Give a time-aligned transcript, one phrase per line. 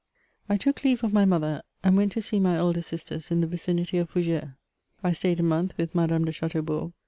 [0.47, 3.45] 1 TOOK leave of my mother, and went to see my elder sisters in the
[3.45, 4.55] vicinity of Foug^res.
[5.03, 6.91] I stayed a month with Madame de Chateaubourg.